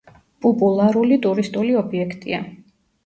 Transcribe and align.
პუპულარული 0.45 1.19
ტურისტული 1.27 1.77
ობიექტია. 1.83 2.41